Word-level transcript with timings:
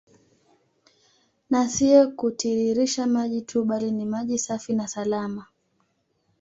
Na 1.49 1.69
sio 1.69 2.01
kutiririsha 2.17 3.07
maji 3.07 3.41
tu 3.41 3.63
bali 3.65 3.91
ni 3.91 4.05
maji 4.05 4.37
safi 4.39 4.73
na 4.73 4.87
salama 4.87 5.45